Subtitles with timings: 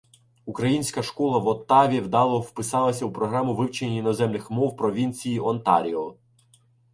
[0.45, 6.15] Українська школа в Оттаві вдало вписалася у програму вивчення іноземних мов провінції Онтаріо